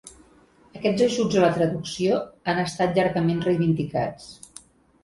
Aquests 0.79 1.03
ajuts 1.07 1.37
a 1.41 1.43
la 1.43 1.51
traducció 1.59 2.17
han 2.55 2.63
estat 2.65 2.99
llargament 2.99 3.47
reivindicats. 3.49 4.29